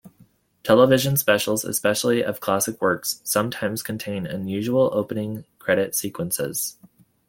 Television 0.63 1.15
specials, 1.15 1.63
especially 1.63 2.23
of 2.23 2.39
classic 2.39 2.81
works, 2.81 3.21
sometimes 3.23 3.83
contain 3.83 4.25
unusual 4.25 4.89
opening 4.93 5.45
credit 5.59 5.93
sequences. 5.93 6.75